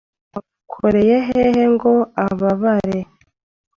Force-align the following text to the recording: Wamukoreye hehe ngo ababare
Wamukoreye 0.33 1.17
hehe 1.27 1.63
ngo 1.73 1.93
ababare 2.25 2.99